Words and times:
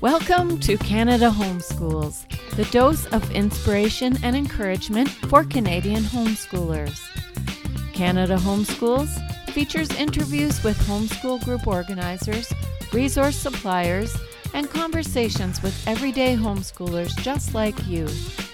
Welcome 0.00 0.60
to 0.60 0.78
Canada 0.78 1.28
Homeschools, 1.28 2.24
the 2.56 2.64
dose 2.70 3.04
of 3.06 3.30
inspiration 3.32 4.16
and 4.22 4.34
encouragement 4.34 5.08
for 5.08 5.44
Canadian 5.44 6.04
homeschoolers. 6.04 6.98
Canada 7.92 8.36
Homeschools 8.36 9.08
features 9.50 9.90
interviews 9.96 10.62
with 10.62 10.78
homeschool 10.86 11.44
group 11.44 11.66
organizers, 11.66 12.52
resource 12.92 13.36
suppliers, 13.36 14.16
and 14.54 14.70
conversations 14.70 15.60
with 15.62 15.86
everyday 15.86 16.36
homeschoolers 16.36 17.14
just 17.22 17.54
like 17.54 17.86
you, 17.86 18.06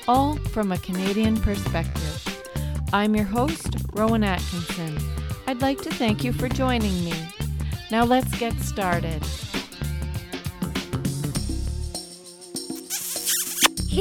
all 0.08 0.36
from 0.36 0.72
a 0.72 0.78
Canadian 0.78 1.36
perspective. 1.36 2.33
I'm 2.92 3.14
your 3.14 3.24
host, 3.24 3.76
Rowan 3.92 4.22
Atkinson. 4.24 4.98
I'd 5.46 5.60
like 5.60 5.80
to 5.82 5.90
thank 5.90 6.24
you 6.24 6.32
for 6.32 6.48
joining 6.48 7.04
me. 7.04 7.14
Now 7.90 8.04
let's 8.04 8.32
get 8.38 8.54
started. 8.60 9.22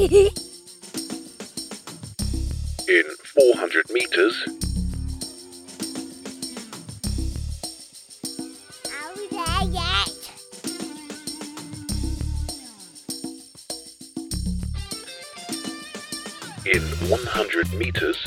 In 2.87 3.03
400 3.25 3.89
meters, 3.91 4.35
Are 8.87 9.13
we 9.15 9.27
there 9.29 9.63
yet? 9.71 10.09
in 16.65 16.81
100 17.09 17.73
meters, 17.73 18.25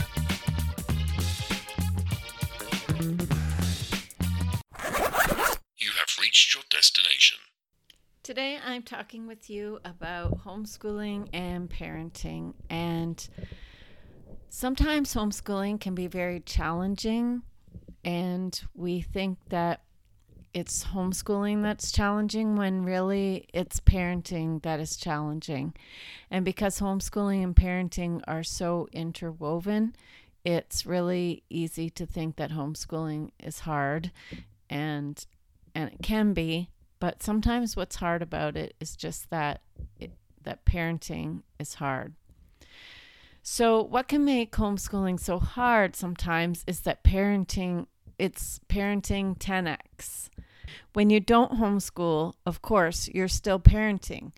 Today 8.36 8.58
I'm 8.62 8.82
talking 8.82 9.26
with 9.26 9.48
you 9.48 9.80
about 9.82 10.44
homeschooling 10.44 11.30
and 11.32 11.70
parenting. 11.70 12.52
And 12.68 13.26
sometimes 14.50 15.14
homeschooling 15.14 15.80
can 15.80 15.94
be 15.94 16.06
very 16.06 16.40
challenging, 16.40 17.40
and 18.04 18.60
we 18.74 19.00
think 19.00 19.38
that 19.48 19.84
it's 20.52 20.84
homeschooling 20.84 21.62
that's 21.62 21.90
challenging 21.90 22.56
when 22.56 22.84
really 22.84 23.48
it's 23.54 23.80
parenting 23.80 24.62
that 24.64 24.80
is 24.80 24.98
challenging. 24.98 25.72
And 26.30 26.44
because 26.44 26.78
homeschooling 26.78 27.42
and 27.42 27.56
parenting 27.56 28.20
are 28.28 28.44
so 28.44 28.86
interwoven, 28.92 29.96
it's 30.44 30.84
really 30.84 31.42
easy 31.48 31.88
to 31.88 32.04
think 32.04 32.36
that 32.36 32.50
homeschooling 32.50 33.30
is 33.42 33.60
hard 33.60 34.12
and 34.68 35.24
and 35.74 35.90
it 35.90 36.02
can 36.02 36.34
be 36.34 36.68
but 36.98 37.22
sometimes 37.22 37.76
what's 37.76 37.96
hard 37.96 38.22
about 38.22 38.56
it 38.56 38.74
is 38.80 38.96
just 38.96 39.30
that 39.30 39.60
it, 39.98 40.12
that 40.42 40.64
parenting 40.64 41.42
is 41.58 41.74
hard. 41.74 42.14
So 43.42 43.82
what 43.82 44.08
can 44.08 44.24
make 44.24 44.52
homeschooling 44.52 45.20
so 45.20 45.38
hard 45.38 45.94
sometimes 45.94 46.64
is 46.66 46.80
that 46.80 47.04
parenting 47.04 47.86
it's 48.18 48.60
parenting 48.68 49.36
10x 49.38 50.28
when 50.94 51.10
you 51.10 51.20
don't 51.20 51.52
homeschool 51.52 52.32
of 52.44 52.62
course 52.62 53.08
you're 53.08 53.28
still 53.28 53.60
parenting 53.60 54.32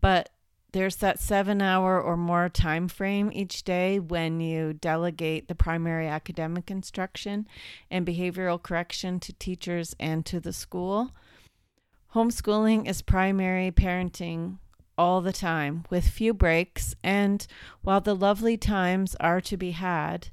but 0.00 0.28
there's 0.72 0.96
that 0.96 1.18
seven 1.18 1.60
hour 1.60 2.00
or 2.00 2.16
more 2.16 2.48
time 2.48 2.88
frame 2.88 3.30
each 3.32 3.62
day 3.62 3.98
when 3.98 4.40
you 4.40 4.72
delegate 4.72 5.48
the 5.48 5.54
primary 5.54 6.08
academic 6.08 6.70
instruction 6.70 7.46
and 7.90 8.06
behavioral 8.06 8.62
correction 8.62 9.20
to 9.20 9.32
teachers 9.34 9.94
and 10.00 10.24
to 10.26 10.40
the 10.40 10.52
school 10.52 11.10
Homeschooling 12.14 12.86
is 12.86 13.00
primary 13.00 13.70
parenting 13.70 14.58
all 14.98 15.22
the 15.22 15.32
time 15.32 15.84
with 15.88 16.06
few 16.06 16.34
breaks, 16.34 16.94
and 17.02 17.46
while 17.80 18.02
the 18.02 18.14
lovely 18.14 18.58
times 18.58 19.16
are 19.18 19.40
to 19.40 19.56
be 19.56 19.70
had, 19.70 20.28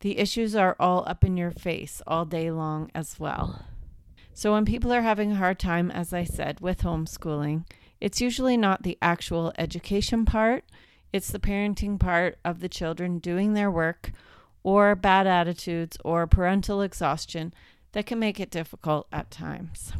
the 0.00 0.18
issues 0.18 0.56
are 0.56 0.74
all 0.80 1.04
up 1.06 1.22
in 1.22 1.36
your 1.36 1.52
face 1.52 2.02
all 2.04 2.24
day 2.24 2.50
long 2.50 2.90
as 2.96 3.20
well. 3.20 3.64
So, 4.34 4.52
when 4.52 4.64
people 4.64 4.92
are 4.92 5.02
having 5.02 5.30
a 5.30 5.36
hard 5.36 5.60
time, 5.60 5.92
as 5.92 6.12
I 6.12 6.24
said, 6.24 6.58
with 6.60 6.82
homeschooling, 6.82 7.64
it's 8.00 8.20
usually 8.20 8.56
not 8.56 8.82
the 8.82 8.98
actual 9.00 9.52
education 9.56 10.24
part, 10.24 10.64
it's 11.12 11.30
the 11.30 11.38
parenting 11.38 12.00
part 12.00 12.38
of 12.44 12.58
the 12.58 12.68
children 12.68 13.20
doing 13.20 13.54
their 13.54 13.70
work, 13.70 14.10
or 14.64 14.96
bad 14.96 15.28
attitudes, 15.28 15.96
or 16.04 16.26
parental 16.26 16.82
exhaustion 16.82 17.54
that 17.92 18.06
can 18.06 18.18
make 18.18 18.40
it 18.40 18.50
difficult 18.50 19.06
at 19.12 19.30
times. 19.30 19.92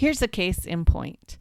Here's 0.00 0.22
a 0.22 0.28
case 0.28 0.64
in 0.64 0.86
point. 0.86 1.36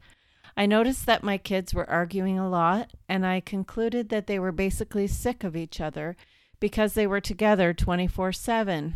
I 0.58 0.66
noticed 0.66 1.06
that 1.06 1.24
my 1.24 1.38
kids 1.38 1.74
were 1.74 1.90
arguing 1.90 2.38
a 2.38 2.50
lot, 2.50 2.92
and 3.08 3.26
I 3.26 3.40
concluded 3.40 4.10
that 4.10 4.28
they 4.28 4.38
were 4.38 4.52
basically 4.52 5.08
sick 5.08 5.46
of 5.46 5.56
each 5.56 5.80
other 5.80 6.18
because 6.60 6.94
they 6.94 7.08
were 7.08 7.22
together 7.22 7.74
24 7.74 8.34
7. 8.34 8.96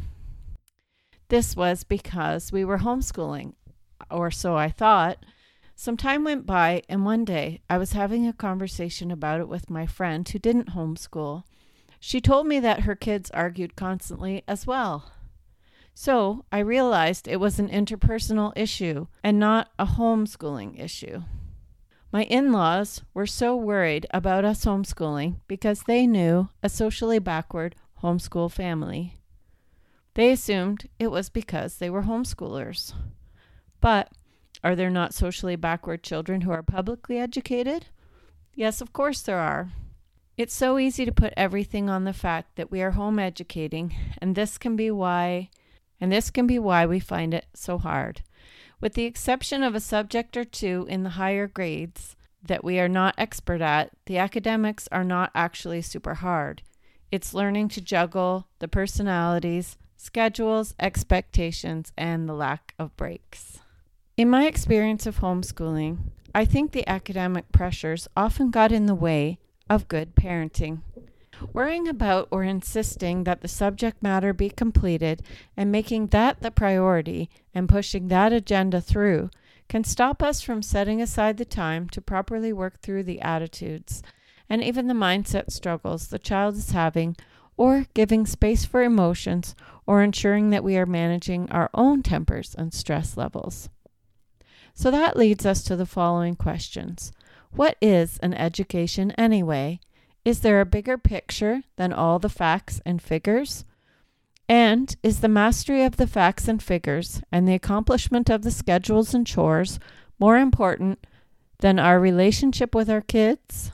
This 1.30 1.56
was 1.56 1.86
because 1.86 2.52
we 2.52 2.66
were 2.66 2.80
homeschooling, 2.80 3.54
or 4.12 4.32
so 4.32 4.58
I 4.58 4.68
thought. 4.68 5.26
Some 5.78 5.96
time 5.96 6.26
went 6.26 6.46
by, 6.46 6.82
and 6.90 7.06
one 7.06 7.24
day 7.24 7.62
I 7.70 7.78
was 7.78 7.94
having 7.94 8.28
a 8.28 8.34
conversation 8.34 9.12
about 9.12 9.40
it 9.40 9.48
with 9.48 9.70
my 9.70 9.86
friend 9.86 10.28
who 10.28 10.40
didn't 10.40 10.76
homeschool. 10.76 11.44
She 12.02 12.20
told 12.20 12.48
me 12.48 12.60
that 12.60 12.82
her 12.82 12.98
kids 12.98 13.32
argued 13.32 13.78
constantly 13.78 14.44
as 14.46 14.68
well. 14.68 15.14
So 15.94 16.46
I 16.52 16.60
realized 16.60 17.28
it 17.28 17.40
was 17.40 17.60
an 17.60 17.70
interpersonal 17.70 18.52
issue 18.56 19.08
and 19.24 19.40
not 19.40 19.70
a 19.78 19.86
homeschooling 19.86 20.80
issue. 20.80 21.24
My 22.12 22.24
in 22.24 22.52
laws 22.52 23.02
were 23.14 23.26
so 23.26 23.56
worried 23.56 24.06
about 24.12 24.46
us 24.46 24.66
homeschooling 24.66 25.38
because 25.48 25.84
they 25.84 26.06
knew 26.06 26.50
a 26.62 26.70
socially 26.70 27.20
backward 27.20 27.76
homeschool 28.04 28.52
family. 28.52 29.20
They 30.16 30.32
assumed 30.32 30.90
it 31.00 31.08
was 31.08 31.30
because 31.30 31.78
they 31.78 31.90
were 31.90 32.04
homeschoolers. 32.04 32.94
But 33.82 34.12
are 34.64 34.76
there 34.76 34.92
not 34.92 35.14
socially 35.14 35.56
backward 35.56 36.04
children 36.04 36.42
who 36.42 36.52
are 36.52 36.64
publicly 36.64 37.18
educated? 37.18 37.88
Yes, 38.54 38.82
of 38.82 38.94
course 38.94 39.22
there 39.22 39.40
are. 39.40 39.72
It's 40.38 40.54
so 40.54 40.80
easy 40.80 41.06
to 41.06 41.12
put 41.12 41.34
everything 41.36 41.90
on 41.90 42.04
the 42.04 42.14
fact 42.14 42.56
that 42.56 42.72
we 42.72 42.82
are 42.82 42.92
home 42.92 43.20
educating, 43.20 43.96
and 44.20 44.36
this 44.36 44.58
can 44.58 44.76
be 44.76 44.90
why 44.90 45.50
and 46.00 46.12
this 46.12 46.30
can 46.30 46.48
be 46.48 46.60
why 46.60 46.86
we 46.86 47.00
find 47.00 47.34
it 47.34 47.46
so 47.54 47.78
hard. 47.78 48.22
With 48.82 48.94
the 48.94 49.06
exception 49.06 49.64
of 49.64 49.76
a 49.76 49.80
subject 49.80 50.36
or 50.36 50.44
two 50.44 50.86
in 50.90 51.04
the 51.04 51.12
higher 51.12 51.48
grades 51.48 52.16
that 52.44 52.64
we 52.64 52.80
are 52.80 52.90
not 52.90 53.16
expert 53.18 53.62
at, 53.62 53.92
the 54.06 54.18
academics 54.18 54.90
are 54.92 55.06
not 55.06 55.32
actually 55.34 55.82
super 55.82 56.16
hard. 56.16 56.62
It's 57.10 57.34
learning 57.34 57.70
to 57.70 57.82
juggle 57.82 58.48
the 58.60 58.68
personalities, 58.68 59.78
schedules, 59.96 60.76
expectations, 60.80 61.94
and 61.98 62.28
the 62.28 62.34
lack 62.34 62.74
of 62.78 62.96
breaks. 62.98 63.60
In 64.18 64.30
my 64.30 64.46
experience 64.48 65.06
of 65.06 65.20
homeschooling, 65.20 65.98
I 66.36 66.46
think 66.46 66.72
the 66.72 66.88
academic 66.90 67.52
pressures 67.52 68.08
often 68.18 68.52
got 68.52 68.72
in 68.72 68.88
the 68.88 68.96
way 68.96 69.38
of 69.70 69.88
good 69.88 70.16
parenting. 70.16 70.82
Worrying 71.52 71.88
about 71.88 72.28
or 72.32 72.44
insisting 72.44 73.26
that 73.26 73.42
the 73.42 73.48
subject 73.48 74.02
matter 74.02 74.34
be 74.34 74.50
completed 74.50 75.22
and 75.58 75.72
making 75.72 76.08
that 76.08 76.42
the 76.42 76.52
priority 76.52 77.30
and 77.54 77.68
pushing 77.68 78.08
that 78.08 78.32
agenda 78.32 78.80
through 78.80 79.30
can 79.68 79.84
stop 79.84 80.24
us 80.24 80.42
from 80.42 80.62
setting 80.62 81.02
aside 81.02 81.38
the 81.38 81.46
time 81.46 81.90
to 81.90 82.02
properly 82.02 82.54
work 82.54 82.80
through 82.80 83.04
the 83.04 83.22
attitudes 83.22 84.02
and 84.50 84.64
even 84.64 84.88
the 84.88 84.94
mindset 84.94 85.52
struggles 85.52 86.08
the 86.08 86.20
child 86.20 86.56
is 86.56 86.72
having, 86.72 87.16
or 87.58 87.86
giving 87.94 88.26
space 88.26 88.66
for 88.66 88.84
emotions, 88.84 89.56
or 89.86 90.04
ensuring 90.04 90.50
that 90.50 90.64
we 90.64 90.78
are 90.78 90.86
managing 90.86 91.50
our 91.50 91.70
own 91.74 92.04
tempers 92.04 92.56
and 92.56 92.74
stress 92.74 93.18
levels. 93.18 93.70
So 94.74 94.90
that 94.92 95.18
leads 95.18 95.46
us 95.46 95.64
to 95.64 95.76
the 95.76 95.86
following 95.86 96.36
questions 96.36 97.12
What 97.52 97.78
is 97.82 98.18
an 98.20 98.34
education 98.34 99.12
anyway? 99.12 99.80
Is 100.26 100.40
there 100.40 100.62
a 100.62 100.66
bigger 100.66 100.98
picture 100.98 101.64
than 101.76 101.92
all 101.92 102.18
the 102.18 102.30
facts 102.30 102.82
and 102.86 103.02
figures? 103.02 103.66
And 104.48 104.96
is 105.04 105.20
the 105.20 105.28
mastery 105.28 105.84
of 105.84 105.98
the 105.98 106.08
facts 106.08 106.48
and 106.48 106.62
figures 106.62 107.22
and 107.32 107.48
the 107.48 107.54
accomplishment 107.54 108.30
of 108.30 108.44
the 108.44 108.52
schedules 108.52 109.14
and 109.14 109.28
chores 109.28 109.80
more 110.20 110.38
important 110.38 111.06
than 111.60 111.80
our 111.80 112.00
relationship 112.00 112.74
with 112.74 112.90
our 112.90 113.02
kids? 113.02 113.72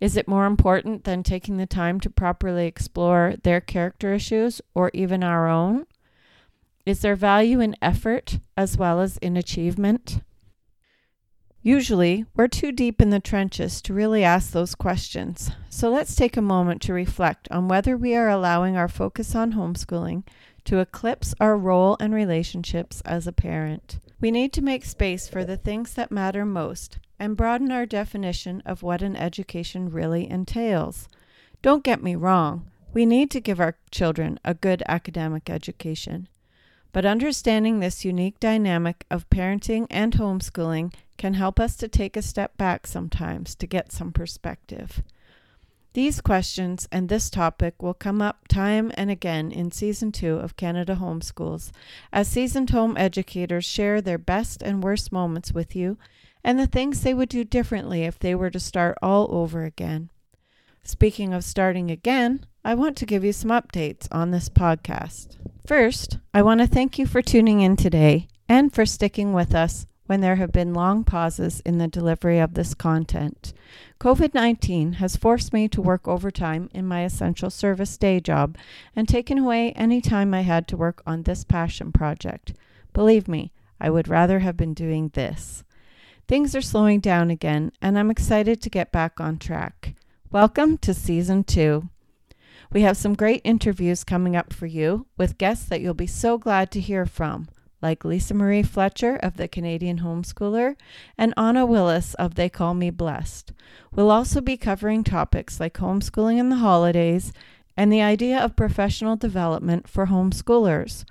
Is 0.00 0.16
it 0.16 0.28
more 0.28 0.46
important 0.46 1.04
than 1.04 1.22
taking 1.22 1.56
the 1.56 1.66
time 1.66 2.00
to 2.00 2.10
properly 2.10 2.66
explore 2.66 3.34
their 3.42 3.60
character 3.60 4.12
issues 4.12 4.60
or 4.74 4.90
even 4.94 5.22
our 5.22 5.48
own? 5.48 5.86
Is 6.84 7.00
there 7.00 7.16
value 7.16 7.60
in 7.60 7.76
effort 7.80 8.38
as 8.56 8.76
well 8.76 9.00
as 9.00 9.16
in 9.18 9.36
achievement? 9.36 10.22
Usually, 11.64 12.24
we're 12.34 12.48
too 12.48 12.72
deep 12.72 13.00
in 13.00 13.10
the 13.10 13.20
trenches 13.20 13.80
to 13.82 13.94
really 13.94 14.24
ask 14.24 14.50
those 14.50 14.74
questions. 14.74 15.52
So 15.68 15.90
let's 15.90 16.16
take 16.16 16.36
a 16.36 16.42
moment 16.42 16.82
to 16.82 16.92
reflect 16.92 17.46
on 17.52 17.68
whether 17.68 17.96
we 17.96 18.16
are 18.16 18.28
allowing 18.28 18.76
our 18.76 18.88
focus 18.88 19.36
on 19.36 19.52
homeschooling 19.52 20.24
to 20.64 20.80
eclipse 20.80 21.36
our 21.40 21.56
role 21.56 21.96
and 22.00 22.12
relationships 22.12 23.00
as 23.04 23.28
a 23.28 23.32
parent. 23.32 24.00
We 24.20 24.32
need 24.32 24.52
to 24.54 24.62
make 24.62 24.84
space 24.84 25.28
for 25.28 25.44
the 25.44 25.56
things 25.56 25.94
that 25.94 26.10
matter 26.10 26.44
most 26.44 26.98
and 27.18 27.36
broaden 27.36 27.70
our 27.70 27.86
definition 27.86 28.60
of 28.66 28.82
what 28.82 29.00
an 29.00 29.14
education 29.14 29.88
really 29.88 30.28
entails. 30.28 31.08
Don't 31.62 31.84
get 31.84 32.02
me 32.02 32.16
wrong, 32.16 32.70
we 32.92 33.06
need 33.06 33.30
to 33.30 33.40
give 33.40 33.60
our 33.60 33.76
children 33.92 34.40
a 34.44 34.54
good 34.54 34.82
academic 34.88 35.48
education. 35.48 36.26
But 36.92 37.06
understanding 37.06 37.80
this 37.80 38.04
unique 38.04 38.38
dynamic 38.38 39.06
of 39.10 39.28
parenting 39.30 39.86
and 39.90 40.12
homeschooling 40.12 40.92
can 41.16 41.34
help 41.34 41.58
us 41.58 41.76
to 41.76 41.88
take 41.88 42.16
a 42.16 42.22
step 42.22 42.56
back 42.56 42.86
sometimes 42.86 43.54
to 43.56 43.66
get 43.66 43.92
some 43.92 44.12
perspective. 44.12 45.02
These 45.94 46.22
questions 46.22 46.88
and 46.90 47.08
this 47.08 47.28
topic 47.28 47.82
will 47.82 47.92
come 47.94 48.22
up 48.22 48.48
time 48.48 48.92
and 48.94 49.10
again 49.10 49.52
in 49.52 49.70
Season 49.70 50.10
2 50.10 50.36
of 50.36 50.56
Canada 50.56 50.96
Homeschools 50.96 51.70
as 52.12 52.28
seasoned 52.28 52.70
home 52.70 52.96
educators 52.96 53.66
share 53.66 54.00
their 54.00 54.18
best 54.18 54.62
and 54.62 54.82
worst 54.82 55.12
moments 55.12 55.52
with 55.52 55.76
you 55.76 55.98
and 56.42 56.58
the 56.58 56.66
things 56.66 57.02
they 57.02 57.12
would 57.12 57.28
do 57.28 57.44
differently 57.44 58.04
if 58.04 58.18
they 58.18 58.34
were 58.34 58.50
to 58.50 58.58
start 58.58 58.96
all 59.02 59.28
over 59.30 59.64
again. 59.64 60.08
Speaking 60.82 61.34
of 61.34 61.44
starting 61.44 61.90
again, 61.90 62.46
I 62.64 62.76
want 62.76 62.96
to 62.98 63.06
give 63.06 63.24
you 63.24 63.32
some 63.32 63.50
updates 63.50 64.06
on 64.12 64.30
this 64.30 64.48
podcast. 64.48 65.36
First, 65.66 66.18
I 66.32 66.42
want 66.42 66.60
to 66.60 66.68
thank 66.68 66.96
you 66.96 67.06
for 67.06 67.20
tuning 67.20 67.60
in 67.60 67.74
today 67.74 68.28
and 68.48 68.72
for 68.72 68.86
sticking 68.86 69.32
with 69.32 69.52
us 69.52 69.84
when 70.06 70.20
there 70.20 70.36
have 70.36 70.52
been 70.52 70.72
long 70.72 71.02
pauses 71.02 71.58
in 71.64 71.78
the 71.78 71.88
delivery 71.88 72.38
of 72.38 72.54
this 72.54 72.72
content. 72.74 73.52
COVID 73.98 74.32
19 74.32 74.94
has 74.94 75.16
forced 75.16 75.52
me 75.52 75.66
to 75.70 75.82
work 75.82 76.06
overtime 76.06 76.70
in 76.72 76.86
my 76.86 77.02
essential 77.02 77.50
service 77.50 77.96
day 77.96 78.20
job 78.20 78.56
and 78.94 79.08
taken 79.08 79.38
away 79.38 79.72
any 79.72 80.00
time 80.00 80.32
I 80.32 80.42
had 80.42 80.68
to 80.68 80.76
work 80.76 81.02
on 81.04 81.24
this 81.24 81.42
passion 81.42 81.90
project. 81.90 82.52
Believe 82.92 83.26
me, 83.26 83.50
I 83.80 83.90
would 83.90 84.06
rather 84.06 84.38
have 84.38 84.56
been 84.56 84.72
doing 84.72 85.10
this. 85.14 85.64
Things 86.28 86.54
are 86.54 86.62
slowing 86.62 87.00
down 87.00 87.28
again, 87.28 87.72
and 87.82 87.98
I'm 87.98 88.10
excited 88.10 88.62
to 88.62 88.70
get 88.70 88.92
back 88.92 89.18
on 89.20 89.38
track. 89.38 89.96
Welcome 90.30 90.78
to 90.78 90.94
Season 90.94 91.42
2. 91.42 91.88
We 92.72 92.82
have 92.82 92.96
some 92.96 93.12
great 93.14 93.42
interviews 93.44 94.02
coming 94.02 94.34
up 94.34 94.50
for 94.50 94.64
you 94.64 95.06
with 95.18 95.36
guests 95.36 95.66
that 95.66 95.82
you'll 95.82 95.92
be 95.92 96.06
so 96.06 96.38
glad 96.38 96.70
to 96.70 96.80
hear 96.80 97.04
from, 97.04 97.48
like 97.82 98.02
Lisa 98.02 98.32
Marie 98.32 98.62
Fletcher 98.62 99.16
of 99.16 99.36
the 99.36 99.46
Canadian 99.46 99.98
Homeschooler 99.98 100.76
and 101.18 101.34
Anna 101.36 101.66
Willis 101.66 102.14
of 102.14 102.34
They 102.34 102.48
Call 102.48 102.72
Me 102.72 102.88
Blessed. 102.88 103.52
We'll 103.94 104.10
also 104.10 104.40
be 104.40 104.56
covering 104.56 105.04
topics 105.04 105.60
like 105.60 105.74
homeschooling 105.74 106.38
in 106.38 106.48
the 106.48 106.56
holidays 106.56 107.34
and 107.76 107.92
the 107.92 108.00
idea 108.00 108.38
of 108.38 108.56
professional 108.56 109.16
development 109.16 109.86
for 109.86 110.06
homeschoolers. 110.06 111.04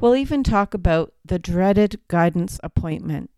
We'll 0.00 0.16
even 0.16 0.42
talk 0.42 0.72
about 0.72 1.12
the 1.22 1.38
dreaded 1.38 2.00
guidance 2.08 2.58
appointment. 2.62 3.28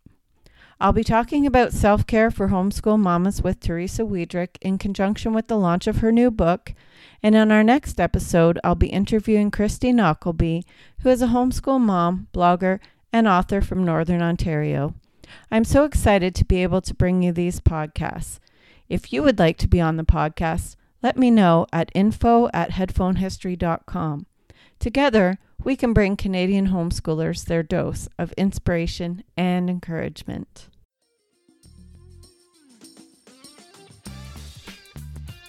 I'll 0.79 0.93
be 0.93 1.05
talking 1.05 1.47
about 1.47 1.73
self 1.73 2.07
care 2.07 2.31
for 2.31 2.49
homeschool 2.49 2.99
mamas 2.99 3.43
with 3.43 3.61
Teresa 3.61 4.03
Wiedrich 4.03 4.57
in 4.61 4.77
conjunction 4.77 5.33
with 5.33 5.49
the 5.49 5.57
launch 5.57 5.87
of 5.87 5.99
her 5.99 6.13
new 6.13 6.31
book. 6.31 6.75
And 7.23 7.35
in 7.35 7.51
our 7.51 7.65
next 7.65 7.99
episode, 7.99 8.59
I'll 8.63 8.75
be 8.75 8.89
interviewing 8.89 9.51
Christy 9.51 9.91
Knockleby, 9.93 10.65
who 11.01 11.09
is 11.09 11.23
a 11.23 11.29
homeschool 11.29 11.81
mom, 11.81 12.29
blogger, 12.35 12.79
and 13.11 13.27
author 13.27 13.63
from 13.63 13.85
Northern 13.85 14.21
Ontario. 14.21 14.95
I'm 15.51 15.65
so 15.65 15.85
excited 15.85 16.35
to 16.35 16.45
be 16.45 16.63
able 16.63 16.83
to 16.83 16.95
bring 16.95 17.23
you 17.23 17.33
these 17.33 17.61
podcasts. 17.61 18.39
If 18.89 19.13
you 19.13 19.23
would 19.23 19.39
like 19.39 19.57
to 19.59 19.69
be 19.69 19.81
on 19.81 19.97
the 19.97 20.05
podcast, 20.05 20.77
let 21.03 21.17
me 21.17 21.31
know 21.31 21.67
at 21.73 21.91
info 21.95 22.49
at 22.53 22.73
headphonehistory.com. 22.73 24.27
Together, 24.79 25.39
we 25.67 25.75
can 25.75 25.93
bring 25.93 26.17
Canadian 26.17 26.69
homeschoolers 26.69 27.47
their 27.47 27.65
dose 27.65 28.09
of 28.21 28.31
inspiration 28.35 29.25
and 29.37 29.69
encouragement. 29.69 30.69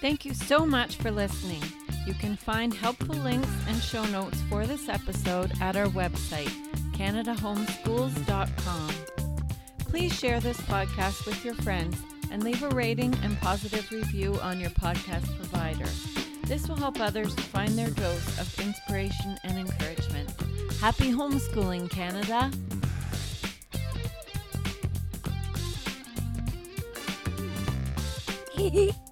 Thank 0.00 0.24
you 0.24 0.34
so 0.34 0.66
much 0.66 0.96
for 0.96 1.12
listening. 1.12 1.62
You 2.04 2.14
can 2.14 2.34
find 2.34 2.74
helpful 2.74 3.14
links 3.14 3.48
and 3.68 3.80
show 3.80 4.04
notes 4.06 4.42
for 4.48 4.66
this 4.66 4.88
episode 4.88 5.52
at 5.60 5.76
our 5.76 5.86
website, 5.86 6.50
CanadaHomeschools.com. 6.96 8.90
Please 9.78 10.12
share 10.12 10.40
this 10.40 10.60
podcast 10.62 11.26
with 11.26 11.44
your 11.44 11.54
friends 11.54 11.96
and 12.32 12.42
leave 12.42 12.64
a 12.64 12.70
rating 12.70 13.14
and 13.22 13.40
positive 13.40 13.88
review 13.92 14.34
on 14.40 14.58
your 14.58 14.70
podcast 14.70 15.26
provider. 15.36 15.86
This 16.48 16.66
will 16.66 16.76
help 16.76 16.98
others 16.98 17.34
find 17.34 17.76
their 17.76 17.90
dose 17.90 18.40
of 18.40 18.58
inspiration 18.58 19.38
and 19.44 19.58
encouragement. 19.58 20.30
Happy 20.80 21.12
homeschooling, 21.12 21.90
Canada! 21.90 22.50